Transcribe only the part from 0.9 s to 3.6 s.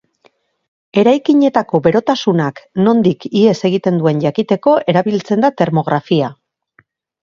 Eraikinetako berotasunak nondik ihes